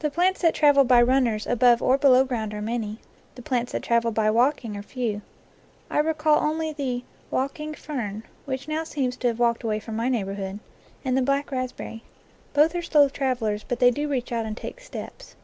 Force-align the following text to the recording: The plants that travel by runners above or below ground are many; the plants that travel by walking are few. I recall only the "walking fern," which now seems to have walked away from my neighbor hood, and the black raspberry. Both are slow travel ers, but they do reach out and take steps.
The 0.00 0.10
plants 0.10 0.42
that 0.42 0.56
travel 0.56 0.82
by 0.82 1.00
runners 1.00 1.46
above 1.46 1.80
or 1.80 1.96
below 1.96 2.24
ground 2.24 2.52
are 2.52 2.60
many; 2.60 2.98
the 3.36 3.42
plants 3.42 3.70
that 3.70 3.84
travel 3.84 4.10
by 4.10 4.28
walking 4.28 4.76
are 4.76 4.82
few. 4.82 5.22
I 5.88 6.00
recall 6.00 6.40
only 6.40 6.72
the 6.72 7.04
"walking 7.30 7.72
fern," 7.72 8.24
which 8.44 8.66
now 8.66 8.82
seems 8.82 9.16
to 9.18 9.28
have 9.28 9.38
walked 9.38 9.62
away 9.62 9.78
from 9.78 9.94
my 9.94 10.08
neighbor 10.08 10.34
hood, 10.34 10.58
and 11.04 11.16
the 11.16 11.22
black 11.22 11.52
raspberry. 11.52 12.02
Both 12.54 12.74
are 12.74 12.82
slow 12.82 13.08
travel 13.08 13.46
ers, 13.46 13.62
but 13.62 13.78
they 13.78 13.92
do 13.92 14.08
reach 14.08 14.32
out 14.32 14.46
and 14.46 14.56
take 14.56 14.80
steps. 14.80 15.36